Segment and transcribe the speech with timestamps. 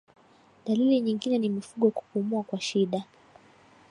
[0.65, 3.03] Dalili nyingine ni mifugo kupumua kwa shida